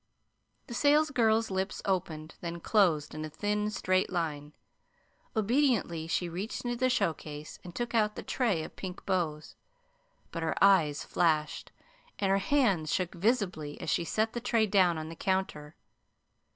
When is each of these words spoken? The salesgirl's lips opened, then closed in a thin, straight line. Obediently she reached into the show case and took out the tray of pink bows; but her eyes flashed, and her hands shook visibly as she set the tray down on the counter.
The 0.65 0.73
salesgirl's 0.73 1.51
lips 1.51 1.79
opened, 1.85 2.33
then 2.41 2.59
closed 2.59 3.13
in 3.13 3.23
a 3.23 3.29
thin, 3.29 3.69
straight 3.69 4.09
line. 4.11 4.53
Obediently 5.35 6.07
she 6.07 6.27
reached 6.27 6.65
into 6.65 6.75
the 6.75 6.89
show 6.89 7.13
case 7.13 7.59
and 7.63 7.75
took 7.75 7.93
out 7.93 8.15
the 8.15 8.23
tray 8.23 8.63
of 8.63 8.75
pink 8.75 9.05
bows; 9.05 9.55
but 10.31 10.41
her 10.41 10.55
eyes 10.59 11.03
flashed, 11.03 11.71
and 12.17 12.31
her 12.31 12.39
hands 12.39 12.91
shook 12.91 13.13
visibly 13.13 13.79
as 13.79 13.91
she 13.91 14.03
set 14.03 14.33
the 14.33 14.41
tray 14.41 14.65
down 14.65 14.97
on 14.97 15.07
the 15.07 15.15
counter. 15.15 15.75